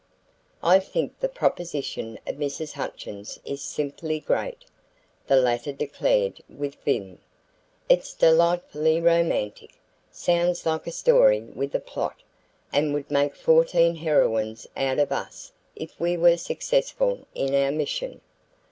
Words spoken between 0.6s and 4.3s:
"I think the proposition of Mrs. Hutchins is simply